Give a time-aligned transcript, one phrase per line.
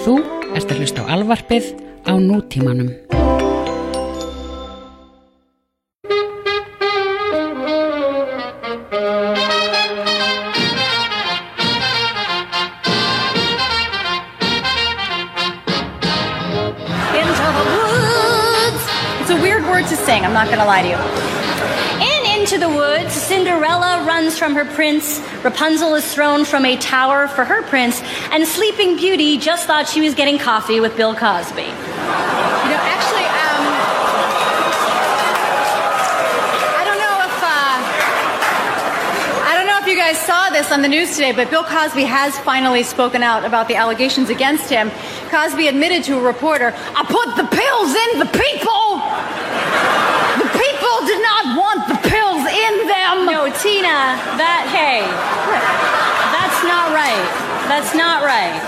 [0.00, 0.14] Þú
[0.56, 1.66] ert að hlusta á alvarpið
[2.08, 2.88] á nútímanum.
[17.12, 18.82] Into the woods.
[19.20, 21.00] It's a weird word to sing, I'm not going to lie to you.
[22.00, 27.28] In Into the Woods, Cinderella runs from her prince, Rapunzel is thrown from a tower
[27.28, 28.00] for her prince,
[28.30, 31.62] and Sleeping Beauty just thought she was getting coffee with Bill Cosby.
[31.62, 33.62] You know, actually, um,
[36.78, 37.74] I don't know if uh,
[39.50, 42.04] I don't know if you guys saw this on the news today, but Bill Cosby
[42.04, 44.92] has finally spoken out about the allegations against him.
[45.30, 49.02] Cosby admitted to a reporter, "I put the pills in the people.
[50.38, 55.02] The people did not want the pills in them." No, Tina, that hey,
[56.30, 57.39] that's not right.
[57.70, 58.58] That's not right.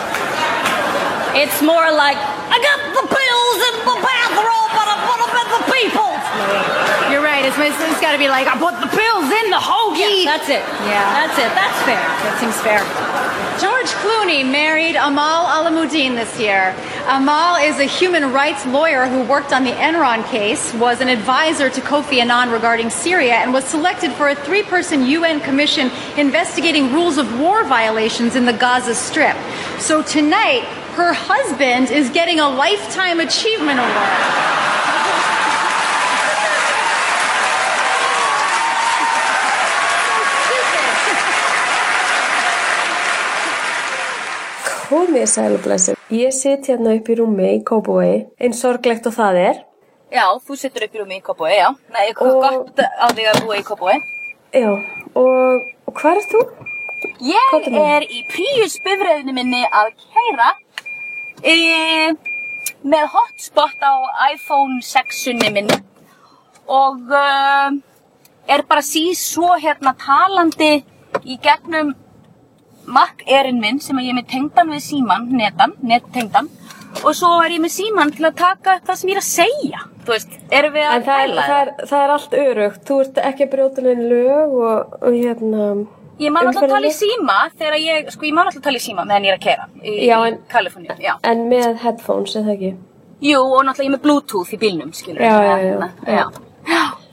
[1.34, 2.16] It's more like
[2.52, 6.12] I got the pills in the bathroom, but I put them in the people.
[7.08, 7.48] You're right.
[7.48, 10.28] It's, it's got to be like I put the pills in the hoagie.
[10.28, 10.60] that's it.
[10.84, 11.48] Yeah, that's it.
[11.56, 12.04] That's fair.
[12.28, 12.84] That seems fair.
[13.56, 16.74] George Clooney married Amal Alamuddin this year.
[17.08, 21.70] Amal is a human rights lawyer who worked on the Enron case, was an advisor
[21.70, 26.92] to Kofi Annan regarding Syria, and was selected for a three person UN commission investigating
[26.92, 29.36] rules of war violations in the Gaza Strip.
[29.78, 30.64] So tonight,
[30.96, 34.28] her husband is getting a Lifetime Achievement Award.
[44.88, 45.94] Komið sælublessu.
[46.12, 49.60] Ég sit hérna upp í rúmi í Kópavogi, eins sorglegt og það er.
[50.12, 51.68] Já, þú sittur upp í rúmi í Kópói, já.
[51.94, 53.94] Nei, ég kom Og- gott á því að búa í Kópói.
[54.52, 54.68] Já,
[55.14, 56.40] og, og hvað er þú?
[57.24, 60.50] Ég er í Prius bifræðinu minni að kæra
[61.42, 62.12] e,
[62.82, 63.94] með hotspot á
[64.32, 65.78] iPhone 6-unni minni
[66.72, 67.72] og uh,
[68.46, 70.74] er bara sís svo hérna talandi
[71.22, 71.94] í gegnum
[72.92, 76.48] Mac erinn minn sem ég er með tengdan við síman, netan, nettengdan
[77.02, 79.82] og svo er ég með síman til að taka það sem ég er að segja.
[80.02, 82.80] Þú veist, erum við að En það það, er, það er allt örugt.
[82.88, 85.68] Þú ert ekki að brjóta neina lög og, og hérna...
[86.22, 88.80] Ég man alltaf að tala í síma þegar ég, sko ég man alltaf að tala
[88.80, 91.14] í síma meðan ég er að kera í, Já, í en- Kaliforníu, já.
[91.32, 92.72] En með headphones, eða ekki?
[93.22, 95.22] Jú, og náttúrulega ég með Bluetooth í bílnum, skilur.
[95.22, 96.16] Já, já, já, já.
[96.16, 96.26] já.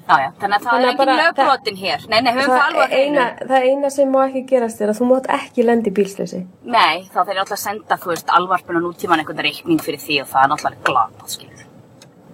[0.10, 2.06] Já, já, þannig að það er bara- lögbrotin hér.
[2.10, 3.50] Nei, nei, höfum það alveg að eina, hreinu.
[3.50, 6.40] það eina sem má ekki gerast er að þú mátt ekki lendi í bílsleysi.
[6.64, 10.22] Nei, þá þeir alltaf að senda, þú veist, alvarpun og nútíman einhvern reikning fyrir því
[10.22, 11.66] og það er skilur.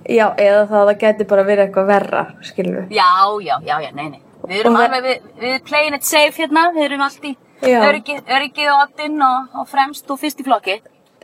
[0.06, 2.90] Já, eða það að það gæti bara verið eitthvað verra, skilur við.
[2.96, 3.10] Já,
[3.42, 4.22] já, já, já, nei, nei.
[4.50, 7.36] Við erum Og það- alveg, við, við playing it safe hérna, við erum allt í
[7.66, 7.80] Já.
[7.88, 10.76] öryggi, öryggi og oddinn og, og fremst og fyrst í flokki.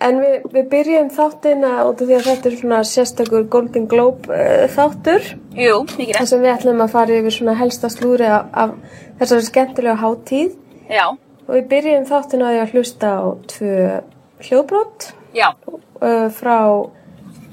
[0.02, 4.32] En við, við byrjum þáttina út af því að þetta er svona sérstakur Golden Globe
[4.34, 5.28] uh, þáttur.
[5.54, 6.28] Jú, mikið rétt.
[6.32, 8.72] sem við ætlum að fara yfir svona helsta slúri af, af
[9.20, 10.56] þessari skemmtilega hátíð
[10.90, 13.22] Já, og við byrjum þáttina á því að hlusta á
[13.54, 13.76] tvö
[14.42, 15.48] hljóðbrott já,
[16.02, 16.58] uh, frá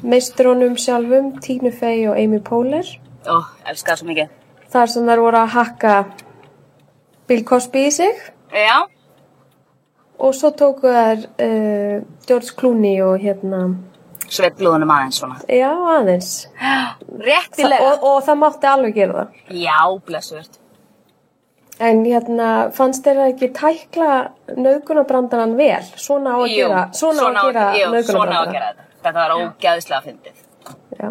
[0.02, 2.86] meistrónum sjálfum, Tínu Fey og Amy Poehler
[3.26, 4.28] ó, elska það svo mikið.
[4.72, 5.94] Þar sem þær voru að hakka
[7.28, 8.78] Bill Cosby í sig Já,
[10.18, 11.98] og svo tóku þær uh,
[12.28, 13.66] George Clooney og hérna
[14.28, 15.36] sveiflúðunum aðeins svona.
[15.48, 16.30] já aðeins
[16.60, 16.72] Þa,
[17.24, 17.84] Réttilega.
[17.92, 19.78] og, og það mátti alveg gera það Já,
[20.08, 20.58] blessuðurt.
[21.78, 24.08] En hérna, fannst það ekki tækla
[24.58, 25.84] naukunabrandaran vel?
[25.94, 28.54] Svona á að gera, svona, á að gera jú, svona á að naukunabrandaran.
[28.56, 28.86] gera þetta.
[29.04, 30.40] Þetta var ógæðislega fyndið.
[30.98, 31.10] Já.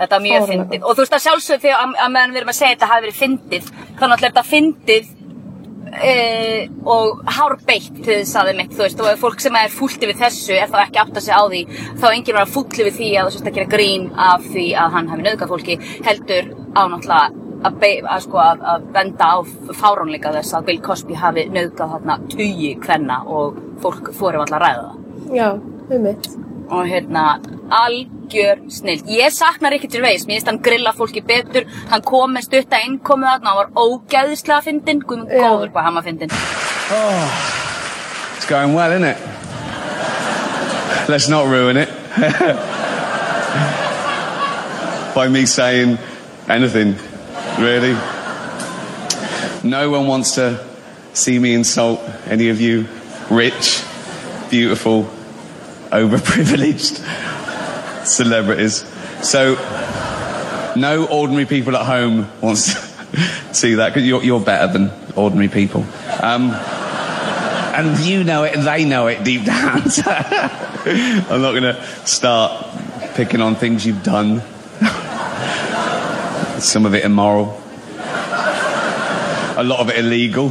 [0.00, 0.84] Þetta var mjög fyndið.
[0.84, 3.06] Og þú veist að sjálfsög þegar að, að meðan við erum að segja þetta hafi
[3.06, 5.10] verið fyndið, náttúrulega er þetta fyndið
[5.90, 6.14] e,
[6.88, 10.18] og hárbeitt til þess að þeim eitt, þú veist, og fólk sem er fúlt yfir
[10.20, 11.62] þessu er þá ekki átt að segja á því,
[12.00, 14.66] þá er enginn vera fúll yfir því að þú sérst að gera grín af því
[14.80, 19.32] að hann hafi nöðgað fólki, heldur á náttúrulega að, be, að, sko, að, að benda
[19.36, 19.38] á
[19.80, 24.64] fáránleika þess að Bill Cosby hafi nöðgað þarna tugi kvenna og fólk fórum alltaf að
[24.64, 25.50] ræða það Já,
[25.90, 26.30] um mitt.
[26.70, 27.26] og hérna
[28.30, 32.32] algjör snild ég saknar ekki til veis, mér finnst hann grilla fólki betur hann kom
[32.34, 35.48] með stutta innkomu þarna hann var ógæðislega fyndinn guðmund Já.
[35.48, 36.36] góður hvað hann var fyndinn oh,
[38.36, 39.16] It's going well, isn't it?
[41.08, 41.88] Let's not ruin it.
[45.14, 45.98] By me saying
[46.48, 46.94] anything,
[47.58, 47.96] really.
[49.62, 50.58] No one wants to
[51.12, 52.00] see me insult
[52.30, 52.86] any of you
[53.28, 53.82] rich,
[54.48, 55.06] beautiful,
[55.92, 57.02] overprivileged
[58.04, 58.84] celebrities.
[59.22, 59.54] So,
[60.76, 62.80] no ordinary people at home wants to
[63.54, 65.84] see that because you're, you're better than ordinary people.
[66.22, 69.82] Um, and you know it, they know it deep down.
[70.06, 72.66] I'm not going to start
[73.14, 74.40] picking on things you've done.
[76.60, 77.60] Some of it immoral.
[79.56, 80.50] A lot of it illegal.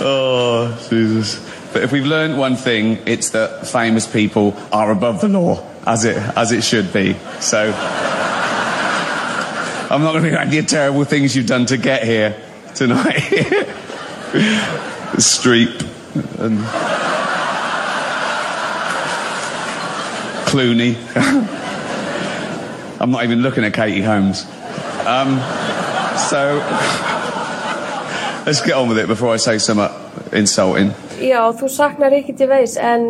[0.00, 1.47] oh, Jesus.
[1.72, 6.04] But if we've learned one thing, it's that famous people are above the law, as
[6.04, 7.14] it, as it should be.
[7.40, 7.72] So
[9.90, 12.36] I'm not going to go into the terrible things you've done to get here
[12.74, 13.22] tonight.
[15.16, 15.80] Streep
[16.38, 16.58] and
[20.48, 20.96] Clooney.
[23.00, 24.44] I'm not even looking at Katie Holmes.
[25.06, 25.38] Um,
[26.18, 26.58] so
[28.44, 29.88] let's get on with it before I say something
[30.32, 30.92] insulting.
[31.18, 33.08] Já, þú saknar ekki til veis en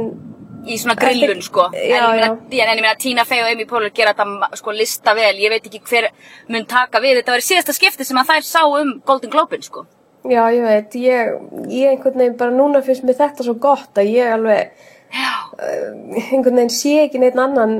[0.68, 1.68] í svona grillun sko.
[1.72, 2.32] En Já, ég meina,
[2.64, 5.34] en ég meina Tina Fey og Amy Poehler gera þetta sko lista vel.
[5.40, 6.08] Ég veit ekki hver
[6.52, 7.20] mun taka við.
[7.20, 9.86] Þetta var síðasta skipti sem að þær sá um Golden Globe sko.
[10.28, 11.34] Já, ég veit, ég,
[11.72, 14.72] ég einhvern veginn bara núna finnst mér þetta svo gott að ég alveg
[15.14, 15.92] uh,
[16.34, 17.78] einhvern veginn sé ekki neitt annan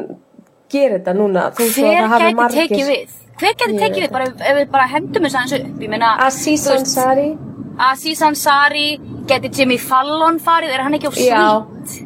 [0.70, 1.48] gera þetta núna.
[1.58, 3.19] Hver gæti tekið við?
[3.38, 4.10] Hver gæti Ég tekið við?
[4.14, 7.28] Bara ef, við bara hendum þess aðeins upp ég Aziz Ansari.
[7.90, 8.88] Aziz Ansari
[9.28, 10.75] geti Jimmy Fallon farið?
[10.75, 11.96] Er hann ekki á svít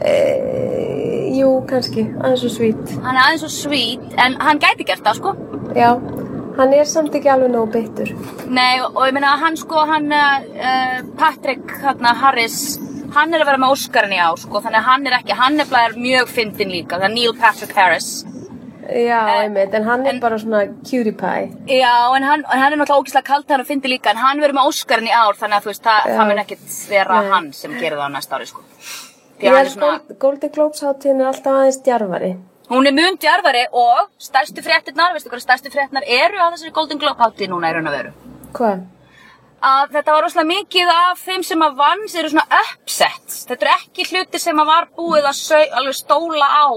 [0.00, 0.14] e,
[1.34, 5.20] Jú, kannski, aðeins og svít hann er aðeins og svít en hann gæti gert það
[5.20, 5.34] sko.
[5.74, 5.90] Já,
[6.58, 8.12] hann er samt ekki alveg nóg bittur
[8.46, 12.78] Nei, og, og ég meina hann sko, hann uh, Patrick hérna, Harris,
[13.16, 15.58] hann er að vera með Óskarinn í ár sko, þannig að hann er ekki, hann
[15.62, 18.12] er blæðir mjög fyndin líka, það er Neil Patrick Harris.
[18.84, 21.50] Já, einmitt, en hann er en- bara svona cutie pie
[21.80, 24.40] Já, en hann, en hann er náttúrulega ógislega kalt hann og fyndi líka, en hann
[24.40, 27.30] verður með Óskarinn í ár, þannig að þú veist, það, það mun ekkit vera Nei.
[27.30, 28.60] hann sem gerir það á næsta ári sko.
[29.40, 32.32] Ég að hann er svona, Gold- Golden Globes hátíðin er alltaf aðeins djarfari
[32.70, 36.98] hún er mun djarfari og stærstu fréttirnar, veistu hvað stærstu fréttirnar eru á þessari Golden
[36.98, 38.12] Globe hátíð núna í raun og veru?
[38.52, 38.84] Hvað?
[39.64, 43.64] að þetta var rosalega mikið af þeim sem að vann sem eru svona upset þetta
[43.64, 46.68] eru ekki hluti sem að var búið að alveg stóla á.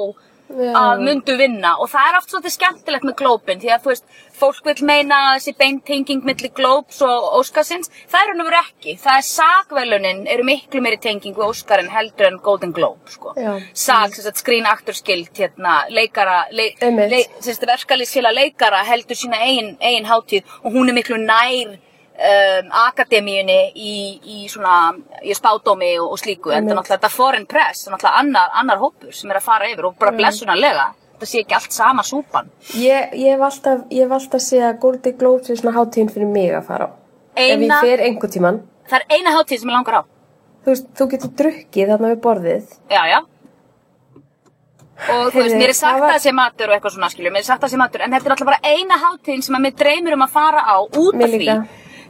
[0.48, 4.06] Að myndu vinna og það er oft svolítið skemmtilegt með glópin því að þú veist,
[4.38, 8.62] fólk vil meina að þessi beintenging milli glóps og Óskarsins það er hann að vera
[8.64, 13.34] ekki, það er sagvelunin eru miklu meiri tenging við Óskarinn heldur en Golden Globe sko.
[13.36, 13.58] Já.
[13.74, 19.42] sag, sem sagt Screen Actors Guild hérna, leikara le, le, sagt verkalýsfélag leikara heldur sína
[19.44, 21.78] ein, ein hátíð og hún er miklu nær
[22.18, 24.94] um, akademíunni í, í svona
[25.24, 26.52] í spádómi og, og slíku.
[26.54, 29.48] En þetta er náttúrulega foreign press það er náttúrulega annar, annar hópur sem er að
[29.50, 30.88] fara yfir og bara blessunarlega
[31.18, 32.50] þetta sé ekki allt sama súpan.
[32.78, 36.30] Ég, ég hef alltaf, ég hef alltaf séð að Golden Globes er svona hátíðin fyrir
[36.30, 36.90] mig að fara á.
[37.38, 40.02] Ef Eina- ég fer einhvern tíman það er eina hátíð sem ég langar á.
[40.64, 42.78] Þú veist, þú getur drukkið þarna við borðið.
[42.92, 43.20] Já, já.
[45.08, 47.36] Og þú veist, mér er sagt það að það sé matur og eitthvað svona skiljum,
[47.36, 49.58] mér er sagt að það sé matur en þetta er alltaf bara eina hátíðin sem
[49.58, 51.50] að mér dreymir um að fara á út af því.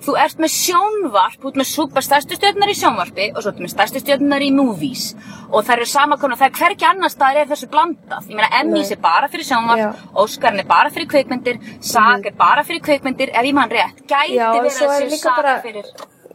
[0.05, 3.73] Þú ert með sjónvarp, ert með super stærstu stjörnunar í sjónvarpi og svo ert með
[3.73, 5.05] stærstu stjörnunar í movies.
[5.51, 8.91] Og það eru samakona, það er hverki annar staðar er þessu blandað, ég meina Emmys
[8.91, 9.89] er bara fyrir sjónvarp, Já.
[10.23, 14.35] Óskarinn er bara fyrir kveikmyndir, SAG er bara fyrir kveikmyndir ef ég mann rétt, gæti
[14.37, 15.85] Já, verið er þessi SAG bara- fyrir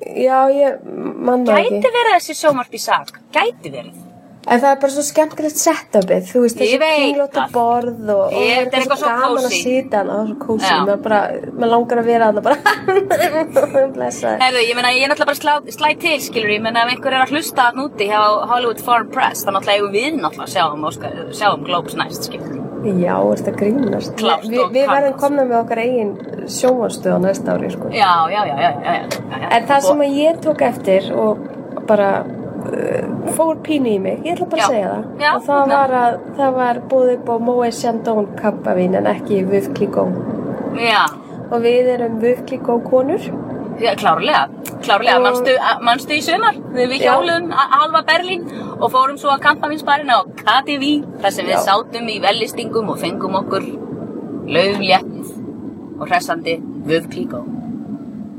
[0.02, 0.80] Já, ég
[1.28, 1.92] manna gæti ekki.
[1.98, 4.01] Verið þessi sjónvarp í SAG, gæti verið
[4.42, 8.48] En það er bara svo skemmtilegt setupið Þú veist, þessi kringlóta borð og, og það
[8.56, 10.72] er eitthvað svo gaman að sita hana, það er svo kósi.
[10.88, 11.20] Mér bara,
[11.62, 15.54] mér langar að vera þarna bara Blessa Herðu, ég meina, ég er náttúrulega bara slá,
[15.76, 18.18] slæ til, skilur, ég meina, ef einhver er að hlusta þarna úti hjá
[18.50, 21.96] Hollywood Foreign Press, þá náttúrulega eigum við náttúrulega að sjá um, Óskar, sjá um Globes
[22.02, 22.58] næst, skilur.
[22.82, 24.96] Já, er þetta grínast Klárt Vi, og Við klárt.
[24.98, 26.12] verðum komna með okkar eigin
[26.50, 27.92] sjónvarstöð á næsta ári sko.
[27.94, 29.50] Já, já, já, já, já, já, já.
[29.54, 31.44] En það sem Og- ég tók eftir og
[31.86, 32.08] bara
[33.36, 34.66] fór pínu í mig, ég ætla bara Já.
[34.66, 35.04] að segja það.
[35.22, 35.72] Já, og það ok.
[35.72, 39.40] var að það var búið upp á Moët Chandon kappavín en ekki
[40.78, 41.04] Já,
[41.50, 43.20] og við erum Clicquot konur.
[43.82, 44.48] Já, klárlega,
[44.82, 47.12] klárlega, Og- manstu, manstu í sumar, við við Já.
[47.16, 48.44] hjálum halva Berlín
[48.80, 53.34] og fórum svo að kampavinsbarinn á KTV, þar sem við sátum í vellistingum og fengum
[53.34, 53.62] okkur
[54.46, 55.04] lauflétt
[55.98, 57.44] og hressandi Vöf Klíkó,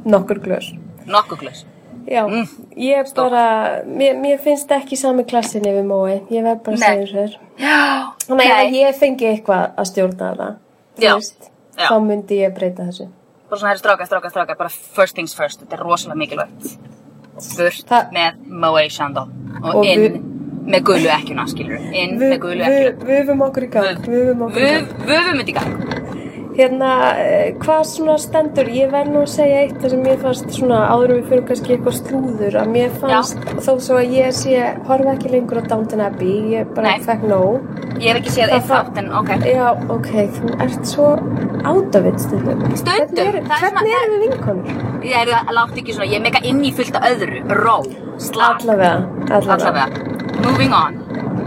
[0.06, 0.74] nokkur glös.
[1.08, 1.65] Nokkuð glös.
[2.07, 6.75] Já, Mm, ég bara mér, mér finnst ekki sami klassin yfir Moët ég verð bara
[6.75, 7.77] að segja þér Já,
[8.27, 10.55] Þannig að ef ég fengi eitthvað að stjórna það
[10.98, 11.13] þú Já.
[11.15, 11.88] veist, Já.
[11.88, 13.07] þá myndi ég breyta þessu
[13.50, 16.77] bara svona, herri, stráka, stráka, stráka, bara first things first, þetta er rosalega mikilvægt.
[17.57, 19.29] Burt Það- með Moët Chandon
[19.63, 20.22] og, Og inn við-
[20.74, 23.05] með gulu ekkjuna, skilur inn með gulu ekkjuna.
[23.10, 26.23] Vöfum okkur í gang Vöfum okkur í gang Vöfum þetta í gang.
[26.53, 30.51] Hérna, eh, hvað svona stendur, ég verð nú að segja eitt það sem mér fannst
[30.53, 34.60] svona áður við fyrir kannski eitthvað slúður að mér fannst þó svo að ég sé,
[34.86, 37.62] horfa ekki lengur á Downton Abbey, ég bara fekk nóg
[38.03, 39.29] Ég hef ekki séð eitt þátt, en ok.
[39.48, 41.10] Já, ok, þú ert svo
[41.63, 42.63] ádavitt stundum.
[42.75, 44.67] Stundum, Hvernig það er hvernig svona- eru við vinkonur?
[45.03, 47.43] Ég er látt ekki svona, ég er mega inn í fullt af öðru.
[47.63, 47.77] Ró,
[48.17, 49.53] slag, Allavega, allavega.
[49.53, 50.23] allavega.
[50.43, 50.97] Moving on.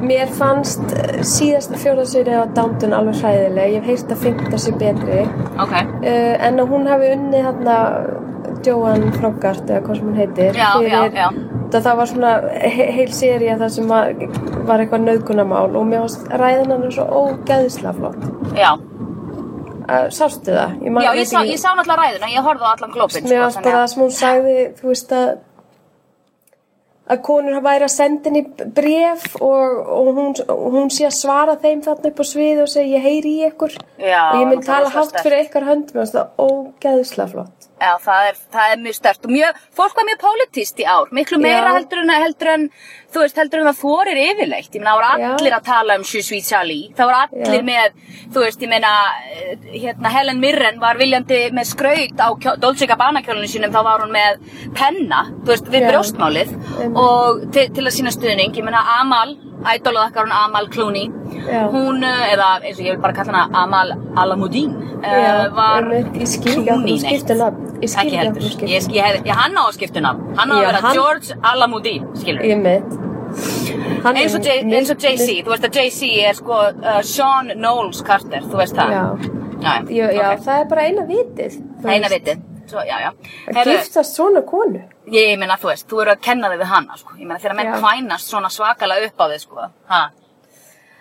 [0.06, 3.72] Mér fannst uh, síðasta fjóðarsýri á Downton alveg hræðileg.
[3.76, 5.22] Ég hef heyrt að fimmta sé betri.
[5.62, 5.74] Ok.
[5.74, 7.76] Uh, en að hún hafi unnið hérna
[8.66, 10.58] Joan Frogart eða hvað sem hún heitir.
[10.58, 11.28] Já, já, já.
[11.66, 14.12] Það, það var svona he heil seria þar sem var,
[14.68, 18.28] var eitthvað nauðgunamál og mér varst ræðan hann svo ógeðslega flott.
[18.58, 18.74] Já,
[19.86, 20.72] Uh, sástu það?
[20.90, 23.22] man- já ég, sá, ég sá náttúrulega ræðuna, ég horfði á allan glópin.
[23.30, 25.28] Mér varst bara það sem hún sagði, þú veist að
[27.06, 31.84] að konur væri að senda henni bref og, og hún, hún sé að svara þeim
[31.84, 33.76] þarna upp á svið og segja ég heyri í ykkur.
[34.00, 37.68] Já, og ég mynd það er tala hátt fyrir ykkar hönd finnst það ógeðslega flott.
[37.76, 41.10] Já, það er, það er mjög stört og mjög, fólk var mjög pólitíst í ár,
[41.12, 41.74] miklu meira Já.
[41.76, 42.62] heldur en, heldur en,
[43.16, 44.68] þú veist, heldur en það þorir yfirleitt.
[44.76, 45.30] Ég meina, það voru Já.
[45.38, 47.66] allir að tala um Je suis Charlie, það voru allir Já.
[47.70, 47.96] með,
[48.34, 48.92] þú veist, ég meina,
[49.32, 52.28] eh, hérna, Helen Mirren var viljandi með skraut á
[52.60, 54.38] Dolce Gabbana kjólunum sínum, þá var hún með
[54.76, 55.90] penna, þú veist, við Já.
[55.90, 56.96] brjóstmálið Einmitt.
[56.96, 61.08] og til, til að sína stuðning, ég meina, Amal, ædolaðakar hún Amal Clooney,
[61.48, 61.68] Já.
[61.72, 65.82] hún, eh, eða eins og ég vil bara kalla hana Amal Alamoudin, uh, Já, var
[65.82, 67.24] að Clooney neitt.
[67.76, 68.42] Ég skil Ekki ekki að heldur.
[68.42, 70.36] þú skiptir Ég, hef, ég, hann á að skipta um nafn.
[70.38, 72.42] Hann á að Já, vera George Alamoudin, skilur.
[72.42, 76.58] ég mitt Eins og, J, mjög- eins og JC, þú veist að JC er sko
[76.70, 78.92] uh, Sean Knowles Carter, þú veist það?
[78.96, 79.04] Já.
[79.56, 80.42] Já, Já, já, ok.
[80.44, 81.56] það er bara eina vitið
[81.90, 82.42] eina vitið.
[82.66, 83.10] Svo, já, já.
[83.54, 84.82] Að giftast svona konu
[85.14, 87.14] ég meina, þú veist, þú eru að kenna þig við hana, sko.
[87.18, 87.76] Ég meina, þegar menn Já.
[87.80, 89.66] kvænast svona svakalega upp á þig, sko.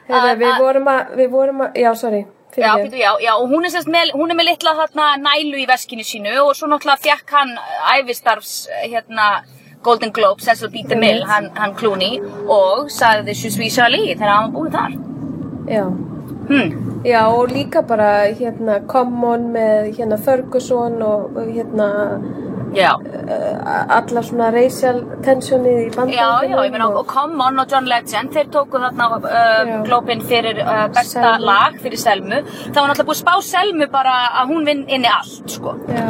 [0.09, 3.65] Að- við vorum að, við vorum að, já, sorry Já, býtu, já, já, og hún
[3.67, 7.33] er, með, hún er með litla þarna nælu í veskinu sínu og svo náttúrulega fekk
[7.35, 7.49] hann
[7.97, 9.25] æfistarfs, hérna,
[9.85, 10.83] Golden Globe, Cecil B.
[10.89, 11.29] DeMille, Einmitt.
[11.29, 14.99] hann, hann Clooney og sagði Je suis Charlie þegar hann var búið þar.
[15.69, 15.85] Já
[16.45, 17.01] Hmm.
[17.03, 21.87] Já, og líka bara hérna Common með hérna Ferguson og hérna
[22.75, 28.33] alla svona racial tensionið í já, bandaríkjunum já, ég meina, og Common og John Legend,
[28.35, 29.77] þeir tóku þarna uh, Já.
[29.87, 31.45] glópin fyrir uh, besta Selmu.
[31.49, 32.41] lag fyrir Selmu.
[32.45, 35.75] Það var náttúrulega búið að spá Selmu bara að hún vinn inni allt, sko.
[35.89, 36.05] Já,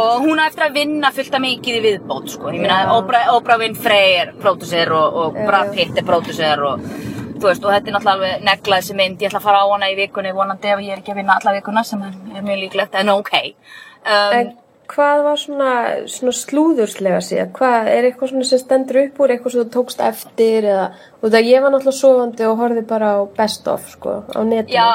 [0.00, 2.52] og hún á eftir að vinna fullt af mikið í viðbót sko.
[2.54, 2.92] ég meina Já.
[2.98, 5.74] Oprah, Oprah Winfrey er pródusser og, og Já, Brad já.
[5.80, 6.86] Pitt er pródusser og
[7.40, 9.66] þú veist og þetta er náttúrulega alveg neglað þessi mynd ég ætla að fara á
[9.72, 12.58] hana í vikunni vonandi ef ég er ekki að vinna alla vikuna sem er mjög
[12.66, 14.50] líklegt en ok um, En
[14.90, 15.74] hvað var svona,
[16.10, 17.52] svona slúðurslega síðan?
[17.56, 20.88] Hvað, er eitthvað svona sem stendur upp úr, eitthvað sem þú tókst eftir eða,
[21.20, 24.74] og það ég var náttúrulega sofandi og horfði bara á best of, sko, á netinu.
[24.74, 24.88] Já,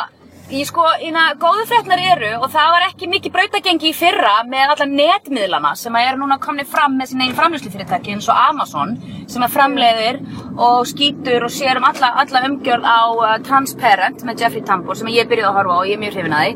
[0.51, 4.75] ég sko, ína, góðu fréttnar eru og það var ekki mikið brautagengi í fyrra með
[4.75, 8.93] alla netmiðlana sem að eru núna komni fram með sín einn framlýslufyrirtæki eins og Amazon
[9.31, 10.21] sem að framleiðir
[10.53, 15.09] og skýtur og sér um alla, alla umgjörð á uh, Transparent með Jeffrey Tambor sem
[15.15, 16.53] ég byrjuði að horfa á og ég er mjög hrifin að því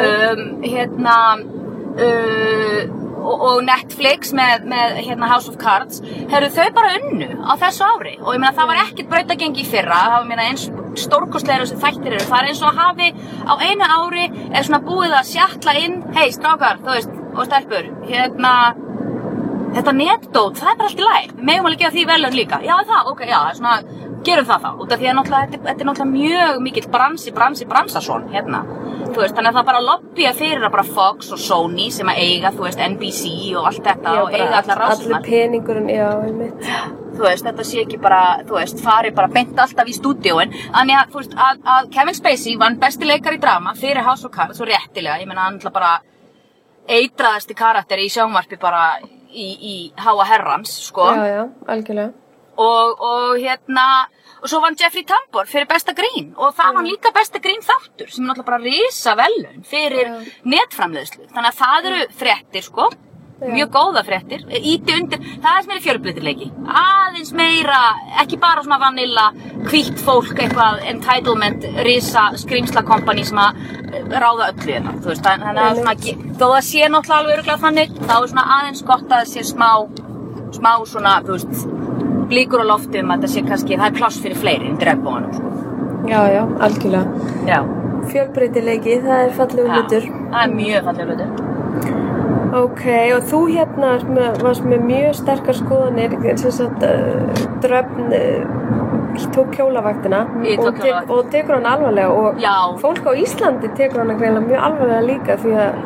[0.00, 1.20] um, hérna
[1.96, 2.80] uh,
[3.26, 6.02] og, og Netflix með, með hérna, House of Cards.
[6.30, 8.16] Herru þau bara unnu á þessu ári.
[8.22, 10.00] Og ég meina það var ekkert brautagengi í fyrra.
[10.14, 12.28] Það var eins stórkostleira sem þættir eru.
[12.30, 13.12] Það er eins og að hafi
[13.44, 17.90] á einu ári er svona búið að sjatla inn hei strákar, þú veist, og stelpur
[18.08, 18.52] hérna
[19.76, 22.74] þetta netdót, það er bara allt í læg megum alveg gefa því velun líka, já
[22.88, 23.74] það, ok, já svona,
[24.24, 27.66] gerum það þá, út af því að þetta, þetta er náttúrulega mjög mikill bransi, bransi,
[27.68, 28.62] bransason hérna,
[29.12, 32.20] þú veist, þannig að það bara lobbya fyrir að bara Fox og Sony sem að
[32.24, 35.88] eiga, þú veist, NBC og allt þetta Já, og eiga allar all, rásunar allir peningurinn,
[35.92, 36.66] já, einmitt.
[37.16, 40.98] þú veist, þetta sé ekki bara, þú veist, fari bara beint alltaf í stúdíóin þannig
[41.00, 44.34] að, þú veist, að, að Kevin Spacey vann besti leikar í drama fyrir House of
[44.34, 45.94] Cards svo réttilega, ég meina hann ætla bara
[46.86, 48.98] eitraðasti karakter í sjónvarpi bara
[49.30, 52.12] í, í háa herrans, sko Já, já, algjörlega.
[52.56, 53.86] Og, og hérna
[54.42, 56.32] og svo vann Jeffrey Tambor fyrir besta grín.
[56.36, 60.10] Og það vann líka besta grín þáttur sem er náttúrulega bara risa velun fyrir
[60.44, 61.26] netframleiðslu.
[61.32, 62.90] Þannig að það eru fréttir sko.
[63.36, 64.44] Mjög góða fréttir.
[64.48, 66.46] Íti undir, það er sem er fjölbreytileiki.
[66.80, 67.80] Aðeins meira,
[68.22, 69.26] ekki bara svona vanilla,
[69.68, 73.58] hvítt fólk eitthvað entitlement, risa skrýmsla kompani sem að
[73.90, 77.62] eh, ráða öllu hérna, þú veist, þannig að ge- þó það sé náttúrulega alveg öruglega
[77.66, 79.70] þannig þá er svona aðeins gott að það sé smá
[80.56, 81.68] smá svona, þú veist
[82.30, 85.34] blíkur á lofti um að þetta sé kannski það er pláss fyrir fleiri undir regnbóðanum
[85.36, 85.52] sko.
[86.06, 87.32] Já, já, algjörlega.
[87.46, 87.58] já,
[88.06, 90.08] Fjölbreytileiki, það er fallegu hlutur.
[90.30, 91.44] það er mjög fallega hlutur
[92.56, 93.88] Ok, og þú hérna
[94.40, 98.76] varst með, mjög sterkar skoðanir, sem sagt, uh, dröfn, uh,
[99.34, 100.22] tók kjólavaktina
[100.56, 102.54] tók og, tek, og tekur hann alvarlega og Já.
[102.80, 105.78] fólk á Íslandi tekur hann greinlega mjög alvarlega líka því að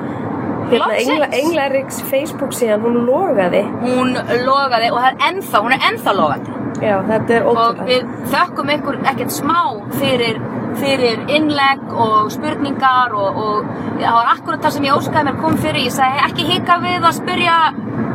[0.70, 1.10] hérna, Loksins.
[1.10, 3.62] Engla, Englariks Facebook síðan, hún logaði.
[3.82, 4.14] hún
[4.46, 7.84] logaði og það er ennþá hún er ennþá logandi Já, þetta er og ótrúlega.
[7.90, 9.58] við þökkum ykkur ekkert smá
[10.00, 10.40] fyrir
[10.80, 13.64] fyrir innlegg og spurningar og, og
[14.00, 16.76] það var akkurat það sem ég óskaði mér að koma fyrir ég sagði ekki hika
[16.84, 17.56] við að spyrja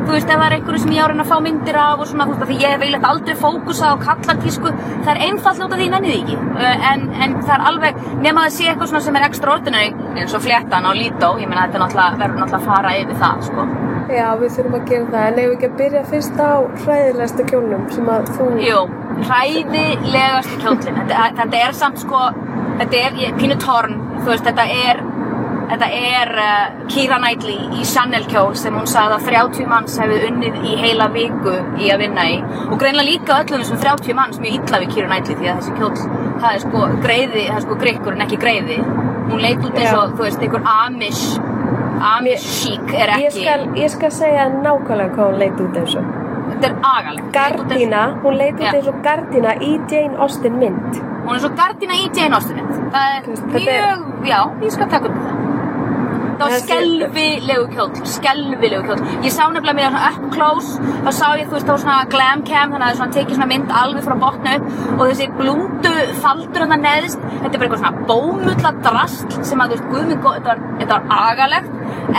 [0.06, 2.00] þú veist, ef það er einhverju sem ég á að reyna að fá myndir af
[2.02, 4.72] og svona, þú veist, af því ég hef eiginlega aldrei fókusa á kallartísku,
[5.04, 7.62] það er einfalt út af því ég nenni því ekki, Uh, en, en það er
[7.68, 11.34] alveg, nema að það sé eitthvað svona sem er extraordinary, eins og fléttan á Lító,
[11.36, 13.66] ég meina þetta náttúrulega, verður náttúrulega að fara yfir það, sko.
[14.16, 16.52] Já, við þurfum að gera það, en ef við ekki að byrja fyrst á
[16.86, 18.46] hræðilegsta kjólnum sem að þú...
[18.64, 18.80] Jú,
[19.28, 22.22] hræðilegast kjólinn, þetta, þetta er samt sko,
[22.80, 23.36] þetta er ég-
[25.70, 30.20] þetta er, uh, Keira Knightley í Chanel kjól sem hún sagði að 30 manns hefði
[30.30, 32.36] unnið í heila viku í að vinna í
[32.70, 35.74] og greinlega líka öllum þessum 30 manns mjög illa við Keira Knightley því að þessi
[35.80, 35.90] kjól,
[36.42, 38.78] það er sko greiði, það er sko grikkur en ekki greiði.
[39.26, 41.24] Hún leit út eins og, þú veist, einhver Amish,
[42.12, 45.96] Amish chic er Ég ekki, skal, ég skal segja nákvæmlega hvað hún leit út eins
[45.98, 46.12] og.
[46.52, 47.26] þetta er agalegt.
[47.34, 51.00] Gardína, hún leit út eins og Gardína í Jane Austen mynd.
[51.26, 52.60] Hún er svo gardina í Jane Austen
[52.94, 55.42] Það veist, þetta er- mjög, já, ég skal taka upp það
[56.36, 59.04] Það var skelvilegu kjóll, skelvilegu kjóll.
[59.24, 62.42] Ég sá nefnilega mér svona up close, þá sá ég, þú veist, var svona glam
[62.46, 64.66] cam, þannig að það svona tekið svona mynd alveg frá botna upp
[64.96, 69.72] og þessi blúndu faldur hann neðst, þetta er bara eitthvað svona bómulla drasl sem að,
[69.72, 71.72] þú veist, guð mig góð, þetta var, þetta var agalegt,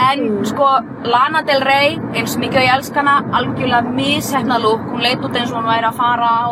[0.08, 0.72] en sko,
[1.14, 5.38] Lana Del Rey, eins mikið og ég elska hana, algjörlega mishefna lúk, hún leit út
[5.38, 6.46] eins og hún væri að fara á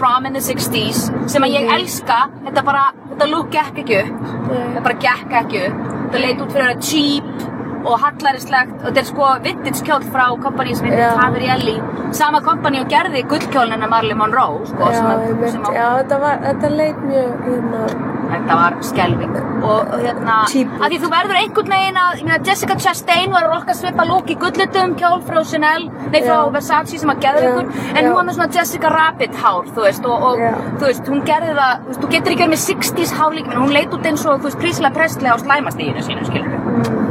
[0.00, 4.28] prom in the 60s, sem að ég elska, þetta bara, þetta lúk gekk ekki upp,
[4.48, 7.49] það bara gekk ekki upp það leit út fyrir að vera cheap
[7.84, 11.14] og hallarislegt og þetta er sko vintage kjól frá kompani sem heitir Já.
[11.16, 11.76] Taverielli
[12.16, 16.40] sama kompani og gerði gullkjólinn hennar Marilyn Monroe sko, Já, að, að, já, þetta var,
[16.46, 17.82] þetta leit mjög, hérna,
[18.30, 23.34] þetta var skelving og, hérna, að því þú verður einhvern veginn að, meina Jessica Chastain
[23.34, 26.50] var að rokka svipa lúk í gullutum kjól frá Chanel, nei frá Já.
[26.56, 30.08] Versace sem að Já, ykkur, en hún var með svona Jessica Rabbit hár, þú veist,
[30.08, 30.42] og, og
[30.80, 33.56] þú veist, hún gerði það, þú veist, þú getur ekki verið með 60s hár líka,
[33.60, 37.09] hún leit út eins og, þú veist, príslega prestlega á slæmastíginu sínu, skilur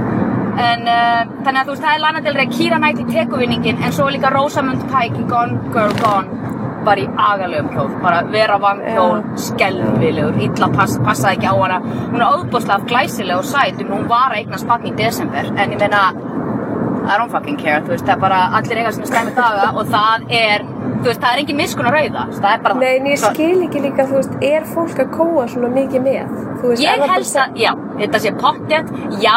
[0.59, 3.93] En uh, þannig að þú veist, það er Lana Del Rey, Keira Knightley tekuvinningin, en
[3.95, 6.39] svo er líka Rosamund Pike í Gone Girl Gone,
[6.87, 11.79] bara í agalegum kjól, bara vera vangkjól, skelvilegur, illa pass, passaði ekki á hana.
[12.11, 15.79] Hún er óbúslega glæsileg og sæt, hún var að eignast barn í desember, en ég
[15.79, 16.03] meina,
[17.09, 19.87] I don't fucking care, þú veist, það er bara allir eiga sinni slæmi daga og
[19.89, 20.65] það er,
[20.99, 23.63] þú veist, það er engin miskun að rauða, það er bara Nei, en ég skil
[23.65, 26.37] ekki líka, þú veist, er fólk að kóa svona mikið með?
[26.59, 29.35] Veist, Ég það helst að, já, þetta sé pottjætt, já,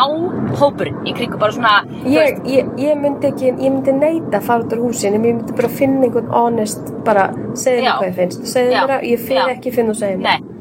[0.61, 4.67] hópurinn, í kringu bara svona, Ég, ég, ég myndi ekki, ég myndi neita að fara
[4.67, 7.93] út úr húsinu, ég myndi bara finna einhvern honest, bara segja Já.
[7.93, 8.81] mér hvað ég finnst, segja Já.
[8.83, 9.47] mér að ég finn Já.
[9.57, 10.52] ekki finn og segja mér.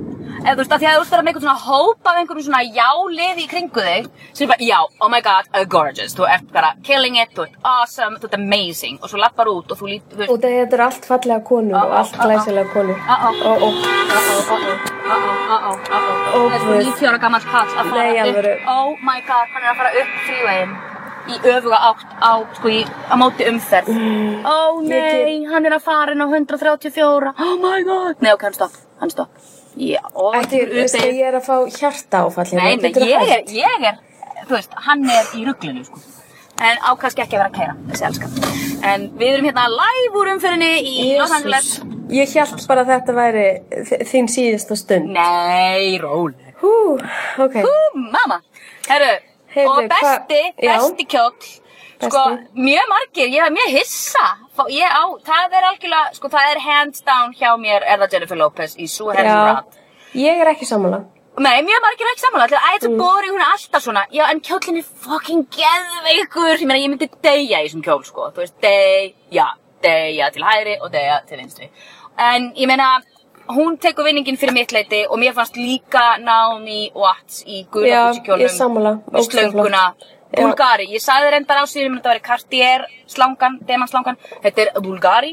[0.41, 2.15] Eða þú veist að því að þú veist það er með einhvern svona hóp af
[2.17, 6.15] einhverjum svona já-liði í kringu þig sem er bara, já, oh my god, uh, gorgeous,
[6.17, 8.97] þú ert bara killing it, þú ert awesome, þú ert amazing.
[9.05, 11.93] Og svo lappar út og þú lít, þú Og þetta er allt fallega konur og
[11.99, 12.97] allt glæsilega konur.
[12.97, 13.69] Ó,
[14.09, 14.77] það er sko guð.
[16.89, 20.19] 90 ára gammal kall að fara upp, oh my god, hann er að fara upp
[20.25, 20.77] fríveginn
[21.29, 23.93] í öfuga átt á, sko, í, á móti umferð.
[24.41, 28.17] Ó Ég nei, hann er að fara inn á 134, oh my god.
[28.25, 29.60] Nei, ok, hann stopp, hann stopp.
[29.79, 32.49] Já, og Ekki, veistu, ég er að fá hjarta áfall.
[32.57, 33.99] Nei, ég er, ég er,
[34.47, 36.01] þú veist, hann er í rugglinu, sko.
[36.61, 38.27] En á kannski ekki að vera að kæra, þessi elska.
[38.91, 41.69] En við erum hérna live úr umfyrinni í Los Angeles.
[42.11, 43.45] Ég hjælt bara að þetta væri
[44.11, 45.09] þín síðasta stund.
[45.15, 46.51] Nei, róleg.
[46.61, 46.73] Hú,
[47.41, 47.55] ok.
[47.63, 48.41] Ú, mamma.
[48.89, 49.13] Herru,
[49.55, 51.49] Heyrðu, og besti, hva- besti kjóll.
[52.01, 52.21] Sko,
[52.57, 54.27] mjög margir, ég var mjög hissa.
[54.57, 58.11] Fá- Ég á, það er algjörlega, sko, það er hands down hjá mér, er það
[58.13, 59.77] Jennifer Lopez í Sue Já, Rat.
[60.13, 61.05] ég er ekki sammála.
[61.39, 62.73] Nei, mjög margir er ekki samanlega, æ, Mm.
[62.79, 66.79] þetta er boring, hún er alltaf svona, já, en kjólinn er fucking geðveikur, ég meina,
[66.85, 69.47] ég myndi deyja í þessum kjól, sko, þú veist, deyja,
[69.81, 71.69] deyja til hægri og deyja til vinstri.
[72.19, 72.99] En, ég meina,
[73.47, 78.37] hún tekur vinningin fyrir mitt leiti og mér fannst líka Naomi Watts í Já, gula
[78.37, 80.07] ég er sammála, með ógeðslega slönguna, flott.
[80.31, 85.31] Bulgari, ég sagði þér endar á síðan, þetta væri Cartier slangan, demantslangan, þetta er Bulgari,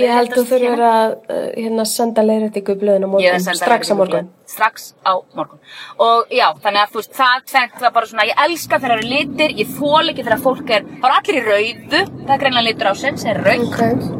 [0.00, 0.88] Ég held þú hérna.
[0.90, 4.30] að uh, hérna, senda leiðrættingu í blöðin á Ég er morgun, strax á morgun.
[4.50, 5.60] Strax á morgun.
[6.02, 8.98] Og já, þannig að þú veist, það tvennt var bara svona, ég elska þegar það
[8.98, 12.42] eru litir, ég þól ekki þegar fólk er, það eru allir í rauðu, það er
[12.42, 13.68] greinlega litur ásins, er rauð.
[13.70, 14.18] Ok,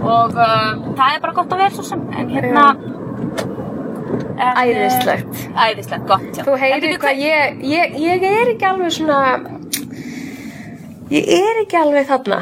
[0.00, 2.68] Og uh, það er bara gott að vera svo sem, en hérna...
[4.40, 5.42] en, uh, Æðislegt.
[5.66, 6.44] Æðislegt, gott, já.
[6.46, 9.20] þú heyrir hvað ég, ég, ég er ekki alveg svona,
[11.10, 12.40] ég er ekki alveg þarna.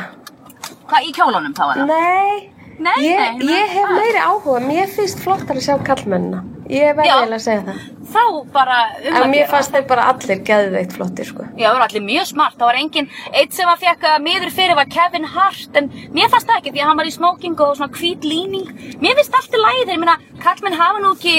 [0.88, 1.90] Hvað í kjólunum þá er það?
[1.92, 3.96] Nei, Nei, ég, nei, nei, ég hef hvað?
[3.98, 6.44] meiri áhuga, mér finnst flottar að sjá kallmennina.
[6.70, 7.78] Ég verði eiginlega að segja það.
[8.08, 8.22] Þá
[8.54, 11.46] bara um En að mér fannst þeir bara allir geðveikt flottir, sko.
[11.58, 13.08] Já, það voru allir mjög smart, það var engin,
[13.40, 16.74] eitt sem að fekk að miður fyrir var Kevin Hart, en mér fannst það ekki
[16.76, 18.70] því að hann var í smoking og svona hvít líning.
[19.02, 21.37] Mér finnst allt í læðir, ég meina, kallmenn hafa nú ekki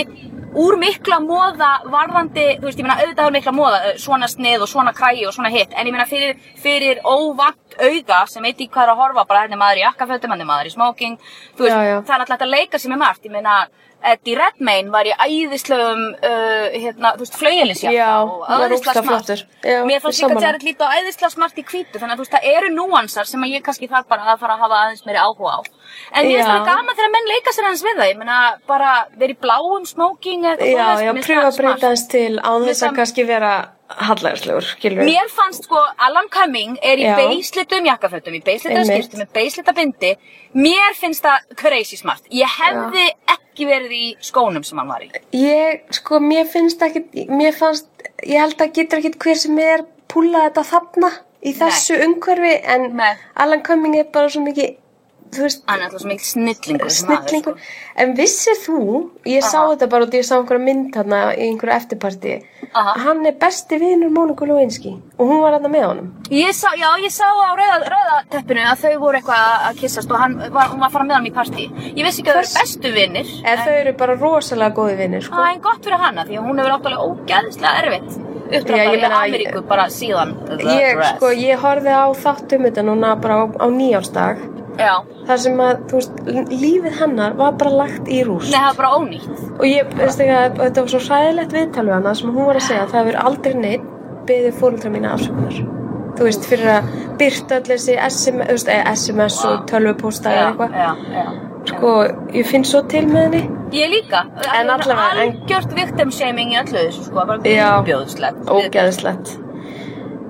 [0.56, 4.62] úr mikla móða varðandi, þú veist, ég meina auðvitað er mikla móða, eh, svona snið
[4.66, 8.58] og svona kræi og svona hitt, en ég meina fyrir, fyrir óvant auga sem veit
[8.58, 10.74] í hvað er að horfa, bara hérna er maður í jakkafötum, hann er maður í
[10.74, 11.18] smoking,
[11.58, 12.02] þú veist, Já, já.
[12.02, 13.68] það er alltaf að leika sér með margt, ég meina
[14.04, 19.32] Eddie Redmayne var í æðislegum, uh, hérna, þú veist, flauelisjakka Já, og æðislega smart.
[19.66, 20.42] Já, Mér fannst líka.
[20.46, 23.54] Jared Leto æðislega smart í hvítu, þannig að þú veist, það eru núansar sem að
[23.58, 25.60] ég kannski þarf bara að fara að hafa aðeins meiri áhuga á.
[26.16, 26.54] En ég finnst Já.
[26.54, 28.38] það gaman þegar menn leika sér aðeins við það, ég meina,
[28.70, 31.78] bara verið í bláum smoking eða Já, svoleiðis, já, mér finnst pröfa það að breyta
[31.80, 31.90] smart.
[31.90, 33.54] hans til án þess að kannski vera
[33.90, 37.16] hallæðislegur, skilur Mér fannst sko, Alan Cumming er í Já.
[37.18, 39.06] beislitum jakkafötum, í beislitum Einmitt.
[39.08, 40.12] skiptum, með beislita bindi.
[40.54, 42.24] Mér finnst það crazy smart.
[42.32, 45.10] Ég hefði ekki verið í skónum sem hann var í.
[45.34, 47.88] Ég, sko, mér finnst ekki, mér fannst,
[48.24, 51.12] ég held að getur ekki hver sem er púla þetta þarna
[51.46, 53.16] í þessu umhverfi en Nei.
[53.36, 54.76] Alan Cumming er bara svo mikið,
[55.32, 56.90] þú veist, Hann er alltaf mikil snillingur.
[56.90, 57.54] snillingur.
[57.54, 57.96] maður, sko.
[58.00, 59.76] En vissir þú, ég sá Aha.
[59.76, 62.34] þetta bara út, ég sá einhverja mynd þarna í einhverju eftirparti,
[62.74, 66.08] hann er besti vinur Móniku Lewinsky og hún var þarna með honum.
[66.32, 70.18] Ég sá, já, ég sá á rauða, rauða að þau voru eitthvað að kissast og
[70.18, 71.70] hann var, hún var að fara með hann í partí.
[71.96, 73.28] Ég vissi ekki að þau Hvers- eru bestu vinnir.
[73.44, 75.36] Eða þau eru bara rosalega góði vinir, sko.
[75.50, 78.26] Er gott fyrir hana því að hún hefur áttalega ógæðislega erfitt.
[78.50, 83.36] Uppdráttar í Ameríku bara síðan Ég, sko, ég horfði á þátt um þetta núna bara
[83.36, 84.59] á, á nýjársdag.
[84.80, 84.94] Já.
[85.28, 86.22] þar sem að, þú veist,
[86.64, 89.42] lífið hennar var bara lagt í rúst Nei, það var bara ónýtt.
[89.58, 92.60] og ég, veist ekki að þetta var svo hræðilegt viðtal við hana sem hún var
[92.62, 93.92] að segja að það hefur aldrei neitt
[94.30, 95.60] beðið fóröldra mína afsökunar
[96.20, 96.90] þú veist, fyrir að
[97.20, 101.94] byrta öll þessi SMS, veist, eh, SMS og tölvupósta eða eitthvað sko,
[102.34, 104.24] ég finn svo til með henni Ég líka.
[104.58, 107.22] En allavega, Algjört victim shaming í öllu þessu, sko.
[107.22, 107.38] Bara
[108.50, 109.36] ógeðslegt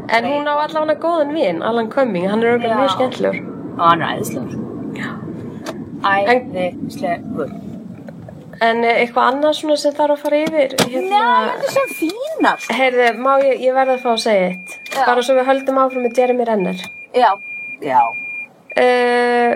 [0.09, 2.75] en hún á allavega góðan vin Alan Cumming, hann er Já.
[2.75, 4.55] mjög skemmtilegur Og hann er æðislegur.
[6.03, 7.51] Æðislegur.
[8.59, 11.83] en eh, eitthvað annað svona sem þarf að fara yfir hérna, Nei, þetta er svo
[11.95, 12.65] fínar.
[12.75, 15.03] heyrðu, má ég, ég verða að fá að segja eitt Já.
[15.07, 16.81] bara svo við höldum áfram með Jeremy Renner
[17.15, 17.29] Já.
[17.79, 18.01] Já.
[18.83, 19.53] uh,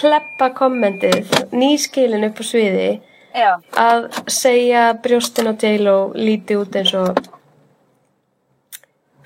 [0.00, 2.88] pleppa kommentið nýskilin upp á sviði
[3.36, 3.52] Já.
[3.76, 7.20] að segja brjóstin á J-Lo líti út eins og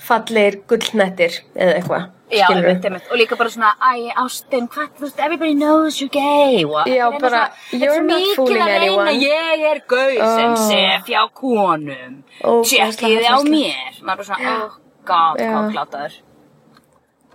[0.08, 3.06] fallegir gullnettir eða eitthvað Já, einmitt, einmitt.
[3.10, 6.64] Og líka bara svona, æ, Ástin, hvað, þú veist, everybody knows you're gay.
[6.64, 9.14] Og Já, bara, you're not fooling að anyone.
[9.20, 10.68] Ég er gauð sem Oh.
[10.68, 12.22] sef hjá konum.
[12.42, 14.02] Tjekkiði á mér.
[14.02, 14.70] Maður er bara svona, oh
[15.04, 16.12] god, hvað klátaður.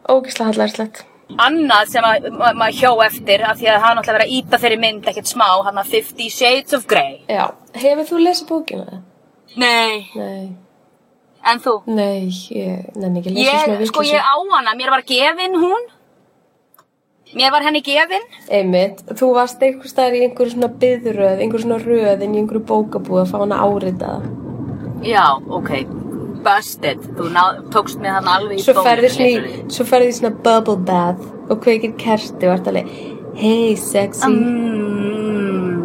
[0.09, 1.03] ógislega hallarslegt
[1.39, 4.33] Annað sem að ma- maður hjó eftir, af því að það er náttúrulega verið að
[4.37, 7.23] íta þeirri mynd ekkert smá, hann að Fifty Shades of Grey.
[7.29, 9.01] Já, hefur þú lesið bókina?
[9.55, 10.49] Nei, Nei,
[11.51, 11.73] en þú?
[11.87, 15.55] nei, ég nenni ekki að lesa svona Ég, sko, ég á hana, mér var gefin
[15.59, 15.83] hún.
[17.33, 18.25] Mér var henni gefin.
[18.53, 23.23] Einmitt, þú varst einhver staðar í einhverju svona byðröð, einhverju svona röðin í einhverju bókabúð
[23.23, 24.19] að fá hana áritaða.
[25.03, 25.71] Já, ok,
[26.45, 28.67] busted, þú ná, tókst mig þarna alveg í í-
[29.73, 32.93] svo ferði í svona bubble bath og kveikir kerti og ert alveg,
[33.41, 34.29] hey sexy.
[34.29, 34.92] Mm.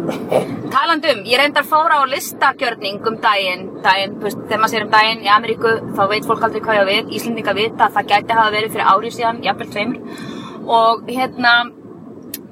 [0.09, 4.85] Talandi um, ég reyndar fóra á listagjörning um daginn, daginn, þú veist, þegar maður sér
[4.85, 7.97] um daginn í Ameríku, þá veit fólk aldrei hvað ég á við, Íslendinga vita að
[7.97, 10.25] það gæti hafa verið fyrir árið síðan, jafnvel tveimur,
[10.79, 11.53] og hérna,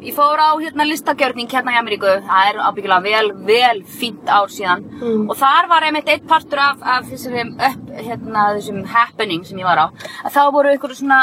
[0.06, 4.54] ég fór á hérna listagjörning hérna í Ameríku, það er ábyggilega vel, vel fínt ár
[4.54, 4.88] síðan,
[5.28, 9.70] og þar var einmitt eitt partur af, af þessum, upp, hérna, þessum happening sem ég
[9.70, 9.88] var á,
[10.26, 11.22] að þá voru ykkur svona,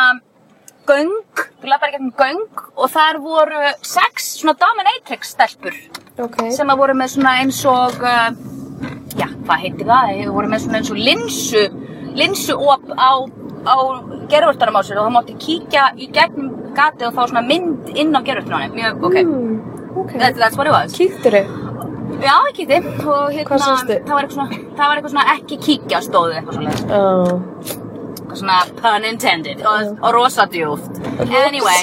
[0.88, 1.14] göng,
[1.62, 5.78] þú lappar í gegnum göng og þar voru sex svona dominatrix stelpur
[6.14, 8.28] Ok, sem að voru með svona eins og uh,
[9.18, 10.12] já, hvað heitir það?
[10.20, 11.64] Þeir voru með svona eins og linsu
[12.14, 13.10] linsu op á,
[13.66, 13.76] á
[14.30, 18.14] gerðvörtarum á sér og það mátti kíkja í gegnum gatið og þá svona mynd inn
[18.14, 19.16] á henni, mjög, ok.
[19.26, 19.56] Mm,
[20.04, 20.12] ok.
[20.20, 20.94] That, that's what it was.
[20.94, 21.62] Kíktur þau?
[22.22, 22.78] Já, ég kíkti
[23.10, 27.42] og hérna, það var eitthvað svona, var eitthvað svona ekki kíkja stóðu eitthvað svona Oh.
[28.34, 29.60] svona pun intended.
[29.66, 31.74] Og, og rosa djúft Anyway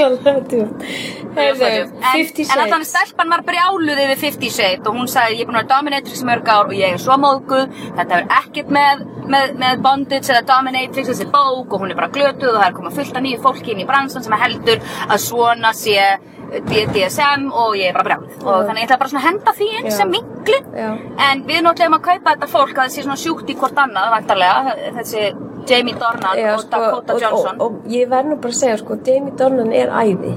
[1.36, 2.02] Rosalega djúpt.
[2.02, 2.92] Heyrðu, en, 50 allan Shades.
[2.92, 6.24] stelpan var brjáluð yfir 50 Shades og hún sagði ég er búin að vera dominatrix
[6.28, 10.44] mörg ár og ég er svo móðguð þetta hefur ekkert með, með, með bondage eða
[10.52, 13.42] dominatrix þessi bók og hún er bara glötuð og það er komið fullt af nýju
[13.46, 16.10] fólki inn í bransan sem heldur að svona sé
[16.52, 19.70] BDSM og ég er bara brjáluð og þannig ég ætla bara svona að henda því
[19.78, 19.96] inn Já.
[20.02, 20.18] sem
[20.52, 20.90] Já.
[21.30, 24.12] en við náttúrulega að kaupa þetta fólk að það sé svona sjúkt í hvort annað
[24.18, 25.32] vantarlega þessi
[25.68, 28.60] Jamie Dornan Já, og sko, Dakota og, Johnson og, og ég verð nú bara að
[28.64, 30.36] segja, sko, Jamie Dornan er æði.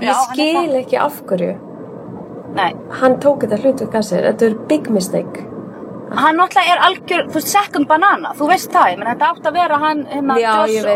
[0.00, 1.54] Já, Ég skil ekki af hverju
[2.58, 4.22] Nei, hann tók þetta hlutverk að sér.
[4.32, 5.44] Þetta er big mistake.
[6.10, 9.52] hann náttúrulega er algjör, þú veist, second banana, þú veist það, menn þetta átt að
[9.58, 10.86] vera hann, hérna, veit.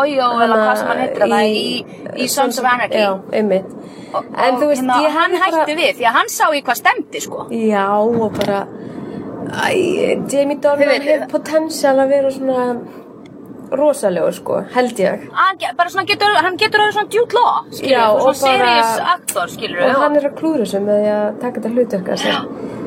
[0.00, 1.84] Oyo, eða hvað sem hann heitir það, í,
[2.24, 2.98] í Sons of Anarchy.
[2.98, 3.70] Já, einmitt.
[4.12, 6.62] Og, En þú veist, hérna, ég hann bara- hætti við, því að hann sá í
[6.66, 7.46] hvað stemdi, sko.
[7.50, 8.66] Já, og bara,
[9.70, 12.80] æ, Jamie Dornan hefur potential að vera svona
[13.72, 15.26] rosalegur, sko, held ég.
[15.34, 19.52] Hann, getur, hann getur að vera svona Jude Law, skilur, Já, svona og serious actor,
[19.52, 19.82] skilur.
[19.88, 22.38] Og hann er að klúra þessu með að taka þetta hlutverk að sér.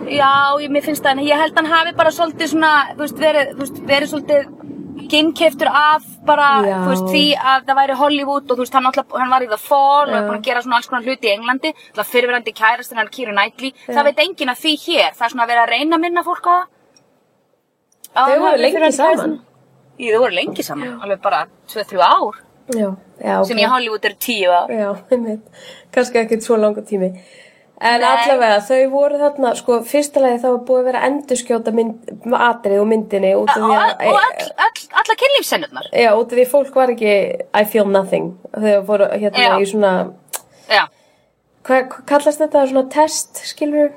[0.10, 0.32] Já,
[0.64, 4.14] ég, finnst það, en ég held hann hafi bara svolítið svona, veist, verið, veist, verið
[4.14, 4.48] svolítið
[5.10, 6.78] ginnkeftur af bara, Já.
[6.88, 10.08] veist, því að það væri Hollywood og veist, hann, alltaf, hann var í The Fall
[10.08, 10.18] og Já.
[10.20, 13.74] er búin að gera alls konar hluti í Englandi, það fyrirverandi kærastin hann Keira Knightley,
[13.88, 16.26] það veit enginn að því hér, það er svona að vera að reyna að minna
[16.26, 16.66] fólk á það.
[18.10, 19.38] Já, Þau voru lengi saman.
[20.00, 22.38] Í, þau voru lengi saman, alveg bara 2-3 ár,
[22.70, 22.88] Já,
[23.20, 23.48] já, ok.
[23.50, 24.70] sem í Hollywood eru 10 ár.
[24.72, 25.46] Já, einmitt.
[25.92, 27.10] Kannski ekkert svo langa tími.
[27.80, 28.08] En Nei.
[28.12, 32.82] allavega, þau voru þarna, sko, fyrsta lagi það var búið að vera endurskjóta mynd, atrið
[32.82, 34.04] og myndinni út af Og, því og, að...
[34.10, 35.88] og all, all, alla kynlífsennurnar.
[35.96, 37.14] Já, út af því fólk var ekki
[37.62, 38.34] I feel nothing.
[38.52, 39.54] Þau voru hérna Já.
[39.64, 39.94] í svona,
[40.68, 40.84] Já.
[41.70, 43.94] hvað kallast þetta, svona test, skilur?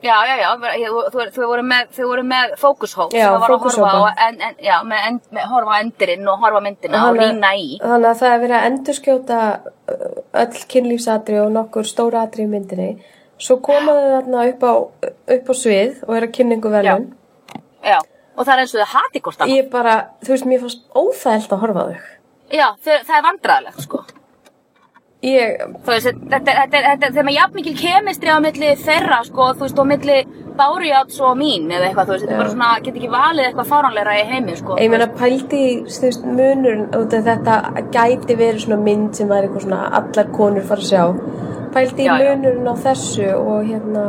[0.00, 1.90] Já, já, já, þau voru með,
[2.24, 5.80] með fókushóp Já, sem var að horfa á, en, en, já, með, með horfa á
[5.84, 7.66] endirinn og horfa myndina og rýna í.
[7.82, 10.06] Þannig að það er verið að endurskjóta uh,
[10.42, 12.94] öll kynlífsatri og nokkur stóra atri í myndinni.
[13.40, 14.72] Svo koma þau þarna upp á,
[15.36, 17.06] upp á svið og eru að kynningu velun.
[17.84, 19.58] Já, og það er eins og þau hati hvort annað.
[19.58, 22.08] Ég bara, þú veist, mér fannst óþægilt að horfa þau.
[22.50, 24.02] Já, það er vandræðilegt, sko.
[25.20, 29.18] Ég, Þú veist, þetta, þetta, þetta, þetta, þegar maður jafn mikil kemistri á milli þeirra,
[29.26, 30.20] sko, þú veist, og milli
[30.60, 33.68] Bárjáts og mín eða eitthvað, þú veist, þetta er bara svona, get ekki valið eitthvað
[33.68, 34.78] fáránleira í heimi, sko.
[34.80, 36.24] ég meina pældi, í, þú veist,
[37.20, 41.04] af þetta gæti verið svona mynd sem væri eitthvað svona allar konur fara að sjá.
[41.74, 42.34] Pældi í Já, já.
[42.34, 44.04] munurinn á þessu og hérna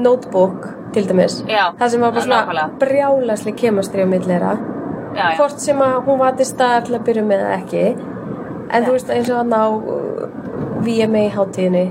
[0.00, 1.42] notebook til dæmis.
[1.48, 4.52] Já, Það sem var bara svona brjálasli kemastri á.
[5.10, 5.36] Já, já.
[5.36, 6.18] Hvort sem að hún
[6.86, 7.84] til að byrja með eða ekki.
[8.70, 9.64] En þú veist, eins og hann á
[10.86, 11.84] VMA hátíðinni.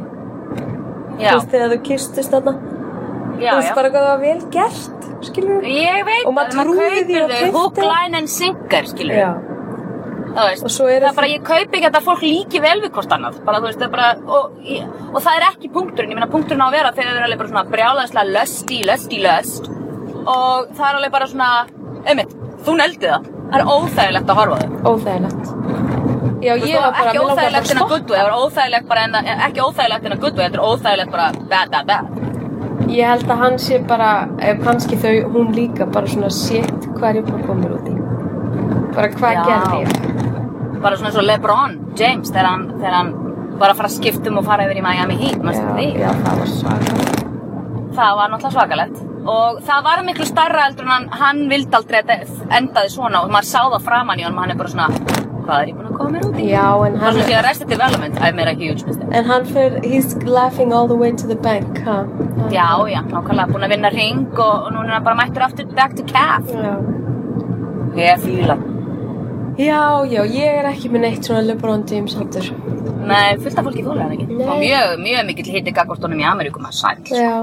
[1.20, 2.54] Já, Þú veist, þegar þú kistust þarna.
[3.40, 6.56] já, þú veist bara hvað það var vel gert, skilur Ég veit, Og maður að
[6.56, 7.52] trúir því þau, keypti.
[7.58, 9.16] hook, line and sinker, skilur
[10.40, 13.40] veist, það er bara, ég kaupi ekki að þetta fólk líki vel við hvort annað,
[13.46, 14.44] bara, þú veist, það er bara, og,
[15.14, 17.52] og það er ekki punkturinn, ég meina punkturinn á að vera þegar eru alveg bara
[17.54, 19.70] svona brjálæðislega lösti, lösti, löst,
[20.24, 21.50] og það er alveg bara svona,
[22.06, 22.36] einmitt,
[22.68, 24.94] þú neldi það, það er óþægilegt að horfa þau.
[24.94, 25.59] Óþægilegt.
[26.40, 29.16] Já, ég og var bara, mig langaði bara að way, það var óþægilegt bara en
[29.20, 32.06] að, ekki óþægilegt en að way, þetta er óþægilegt bara bad, bad, bad.
[32.90, 37.10] Ég held að hann sé bara, ef kannski þau, hún líka bara svona shit hvað
[37.10, 37.98] er ég búin að koma mér út í.
[38.96, 39.90] Bara hvað gerði ég?
[40.80, 43.12] Bara svona og LeBron James þegar hann, þegar hann
[43.60, 45.88] var að fara að skipta um og fara yfir í Miami Heat, maður Já, því.
[46.00, 47.00] já, það var svaka.
[48.00, 52.00] Það var náttúrulega svakalegt og það var miklu stærra heldur en hann, hann vildi aldrei
[52.00, 55.28] að þetta endaði svona og maður sá það framan í honum, hann er bara svona
[55.50, 56.48] hvað er ég búin að koma mér út í?
[56.52, 59.12] Já, en hann, því að Arrested Development, I made a huge mistake.
[59.18, 62.00] en hann fyrir, he's laughing all the way to the bank, ha?
[62.54, 65.70] Já, já, nákvæmlega búin að vinna ring og, og núna er hann bara mættur aftur
[65.76, 66.52] back to calf.
[66.54, 66.76] Já.
[68.00, 68.58] Ég fíla.
[69.60, 72.46] Já, já, ég er ekki með neitt svona LeBron James hattur.
[73.10, 74.28] Nei, fullt af fólki þólega ekki.
[74.30, 74.46] Nei.
[74.46, 77.02] Og mjög, mjög mikill hitti gagvartónum í Ameríku maður sæl.
[77.12, 77.34] Já.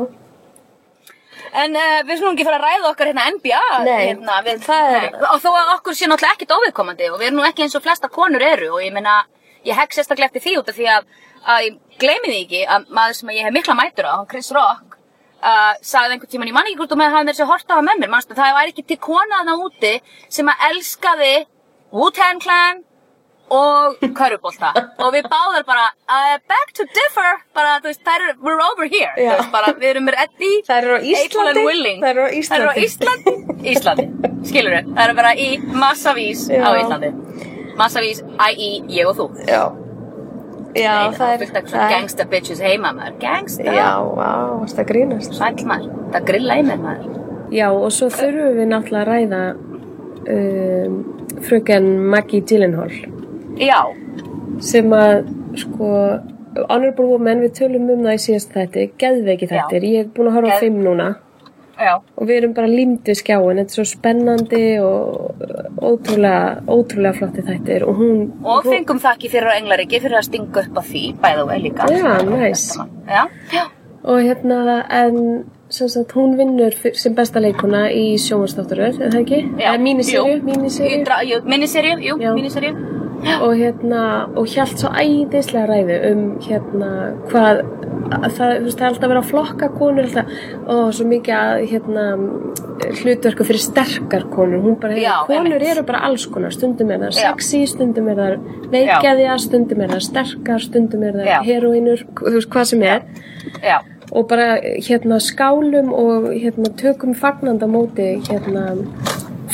[1.56, 3.60] En uh, við slúum ekki fara að ræða okkar hérna NBA.
[3.86, 7.28] Nei, hérna, við, það er- og þó að okkur sé náttúrulega ekkert óviðkomandi og við
[7.30, 9.14] erum nú ekki eins og flesta konur eru og ég meina,
[9.64, 11.06] ég hegg sérstaklega eftir því út af því að,
[11.54, 14.98] að ég gleymi því ekki að maður sem ég hef mikla mætur á, Chris Rock,
[15.40, 17.86] uh, sagði einhvern tíman, ég man ekki hvort þú með hafði mér sér horta á
[17.88, 19.94] með mér, manstu, það var ekki til kona þarna úti
[20.28, 21.32] sem að elskaði
[21.96, 22.84] Wu-Tang Clan
[23.52, 27.38] og körubólta og við báðar bara uh, back to differ.
[27.54, 29.12] Bara, þú veist, þær eru, we're over here.
[29.16, 31.64] Veist, bara, við erum ready Þær eru á Íslandi.
[32.02, 33.34] Þær eru á Þær á Íslandi.
[33.72, 34.06] Íslandi.
[34.50, 35.48] Skilur við Það eru bara í
[35.84, 37.12] massavís á Íslandi.
[37.76, 38.70] Massavís, i.e.
[38.96, 39.28] ég og þú.
[39.46, 39.64] Já.
[40.76, 43.14] Já, Nei, það er, fullt af gangsta bitches heima maður.
[43.22, 44.30] Gangsta, Já, vá,
[44.60, 45.36] varst að grínast.
[45.38, 45.94] sæll maður.
[46.12, 47.14] Það grilla í mér maður.
[47.54, 49.42] Já, og svo þurfum við náttúrulega að ræða
[50.36, 50.98] um,
[51.46, 52.90] fröken Maggie Gyllenhaal
[53.56, 53.82] Já,
[54.60, 55.92] sem að sko
[56.68, 60.38] Honorable Woman, við tölum um það í síðast þætti geðveiki þættir, ég er búin að
[60.38, 61.08] horfa á fimm núna.
[61.76, 65.42] Já, og við erum bara límd við skjáin, þetta er svo spennandi og
[65.84, 70.62] ótrúlega ótrúlega flotti þættir og hún og fengum þakki fyrir á Englaríki fyrir að stinga
[70.62, 71.90] upp á því, bæða og líka.
[71.92, 72.86] Já, nice.
[73.12, 73.66] Já,
[74.06, 75.20] og hérna en
[75.68, 79.40] sem sagt hún vinnur sem besta leikuna í sjónvarsdátturur, er það ekki?
[79.58, 79.68] já.
[79.68, 82.72] Eða míniserju, míniserju Jú, Míniserju, jú, míniserju
[83.40, 84.02] og hérna
[84.36, 86.90] og hjælt svo æðislega ræðu um hérna
[87.30, 87.62] hvað
[88.06, 90.36] að það, veist, það er alltaf verið að flokka konur alltaf,
[90.74, 92.04] og svo mikið að hérna
[93.00, 95.66] hlutverku fyrir sterkar konur, hún bara, Já, konur einmitt.
[95.72, 98.36] eru bara alls konar, stundum er það sexy, stundum er það
[98.74, 103.06] veikgeðja, stundum er það sterkar, stundum er það heroínur, þú veist hvað sem er.
[103.64, 103.78] Já,
[104.12, 108.68] og bara hérna skálum og hérna tökum fagnanda móti hérna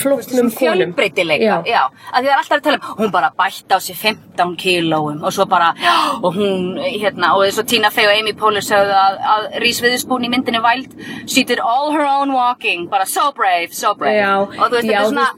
[0.01, 0.93] flóknum konum.
[0.95, 1.57] fjölbreytileika, Já.
[1.67, 1.83] já.
[2.13, 5.23] Að því það er alltaf að tala um, hún bara bætti á sig 15 kílóum
[5.25, 5.73] og svo bara,
[6.25, 10.25] og hún, hérna, og svo Tina Fey og Amy Poehler sögðu að, að Rís Viðspún
[10.27, 10.95] í myndinni Wild,
[11.27, 14.17] she did all her own walking, bara so brave, so brave.
[14.21, 15.29] Já, og þú veist, þetta er svona,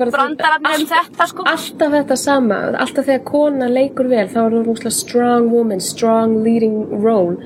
[0.00, 1.46] bara brandararnir um þetta, sko.
[1.50, 6.38] Alltaf þetta sama, alltaf þegar kona leikur vel þá er það rúslega strong woman, strong
[6.44, 7.36] leading role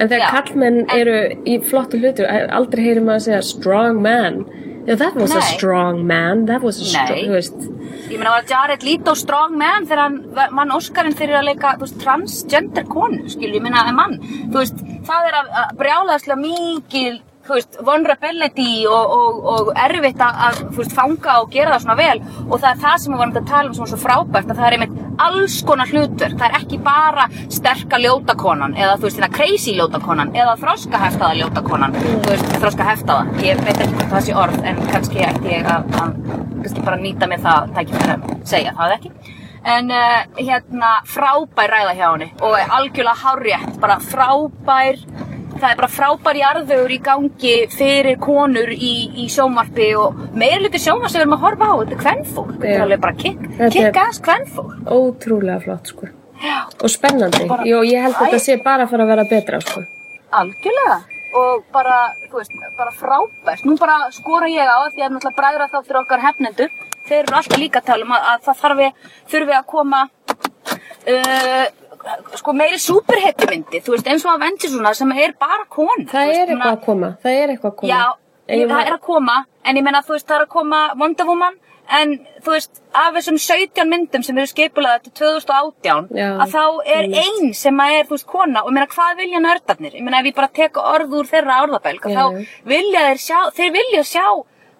[0.00, 4.44] en þegar kallmenn en- eru í flottu hlutur, aldrei heyrir maður að segja strong man
[4.90, 5.56] yeah, that was a Nei.
[5.56, 7.78] strong man, that was a strong,
[8.10, 11.94] Ég meina, var Jared Leto strong man þegar hann vann Óskarinn fyrir að leika, veist,
[12.02, 14.16] transgender konu, skilju, ég meina, en mann,
[14.50, 20.22] þú veist, það er að, að brjálaðslega mikil, þú veist, vulnerability og, og, og erfitt
[20.24, 22.18] að, veist, fanga og gera það svona vel.
[22.46, 24.60] Og það er það sem við varum að tala um sem var svo frábært, að
[24.60, 29.18] það er einmitt alls konar hlutverk, það er ekki bara sterka ljótakonan eða, þú veist,
[29.20, 34.38] hérna crazy ljótakonan eða þroskaheftaða ljótakonan, þú veist, þroskaheftaða, ég veit ekki hvað það sé
[34.44, 36.16] orð, en kannski ætti ég að, að
[36.60, 39.12] kannski bara nýta mér það tækifæri að segja það ekki.
[39.70, 43.74] En uh, hérna frábær ræða hjá henni og er algjörlega hárrétt.
[43.82, 45.02] Bara frábær
[45.60, 48.94] það er bara frábær jarðvegur í gangi fyrir konur í,
[49.24, 52.50] í sjónvarpi og meira hluti sjónvarp sem við erum að horfa á þetta er kvennfólk,
[52.56, 56.10] þetta er alveg bara ass kvennfólk ótrúlega flott sko.
[56.40, 56.58] Já.
[56.82, 59.82] og spennandi, Bara- Jó, ég held að þetta sé bara fara að vera betra sko.
[60.32, 61.00] Algjörlega.
[61.36, 61.96] Og bara,
[62.30, 63.64] þú veist, bara frábært.
[63.68, 66.70] Nú bara skora ég á því að náttúrulega bræðra þá fyrir okkar hefnendur
[67.10, 70.00] þeir eru alltaf líka að tala um að, að það þarf við, þurfi að koma
[71.12, 71.66] uh,
[72.40, 76.52] sko meiri superhetjumyndi, þú veist, eins og Avengers svona sem er bara kon það er
[76.54, 78.04] eitthvað að koma, það er eitthvað að koma Já,
[78.56, 79.34] ég, það er að koma,
[79.64, 81.58] en ég meina þú veist, það er að koma Wonder Woman,
[82.00, 86.62] en þú veist, af þessum 17 myndum sem eru skipulaða til 2018, Já, að þá
[86.86, 87.18] er einmitt.
[87.42, 89.96] ein sem að er, þú veist, kona, og ég meina, hvað vilja nördarnir?
[89.98, 93.38] Ég meina, ef ég bara tek orð úr þeirra orðabelg, að þá vilja þeir sjá,
[93.58, 94.26] þeir vilja sjá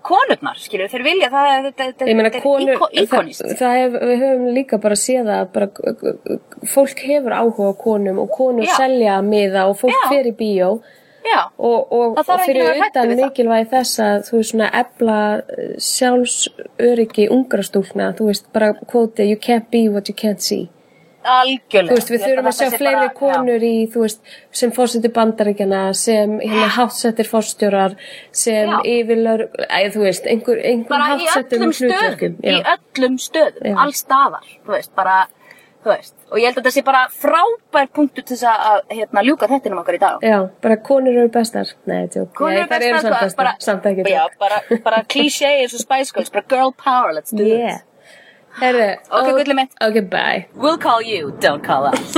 [0.06, 3.44] konurnar, skilur, þeir vilja, það, þetta, er íko- það, íkonist.
[3.60, 5.68] það hef, við höfum líka bara séð að bara,
[6.74, 8.74] fólk hefur áhuga á konum og konur Já.
[8.76, 10.08] selja miða og fólk Já.
[10.08, 10.72] fer í bíó
[11.20, 17.26] Já, og, og, og fyrir utan mikilvægi þess að þú veist svona ebla eh, sjálfsöryggi
[17.34, 20.70] ungra stúlna, þú veist bara kvóti you can't be what you can't see
[21.24, 21.92] algjörlega.
[21.92, 24.20] þú veist við þurfum að sjá þetta fleiri bara- konur í þú veist
[24.52, 27.96] sem fórsetur bandaríkjana sem hérna hátsettir fórstjórar
[28.32, 32.38] sem æ, þú veist einhver, einhver bara hátsettum öllum stöðum, hlutverkum.
[32.42, 33.76] Í öllum stöðum, Já.
[33.84, 35.26] alls staðar, þú veist, bara,
[35.84, 39.22] þú veist, og ég held að þetta sé bara frábær punktu til þess að, hérna,
[39.24, 40.18] ljúka þettinum okkar í dag.
[40.22, 41.66] Já, bara konur eru bestar.
[41.86, 43.30] Nei, tjók, Konur eru bestar,
[43.60, 47.30] samt bara, ekki já, bara, bara klísé eins og Spice Girls, bara girl power, let's
[47.30, 47.78] do Yeah.
[47.78, 47.84] this.
[48.60, 49.74] Herru Ok, gullið mitt.
[49.80, 52.16] Ok, bye We'll call you, don't call us.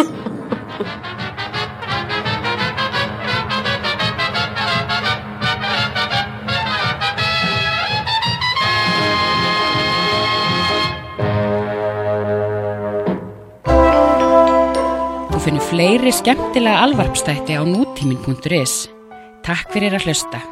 [15.32, 18.74] Þú finnir fleiri skemmtilega alvarpstætti á nútímin.is.
[19.42, 20.42] Takk fyrir að hlusta.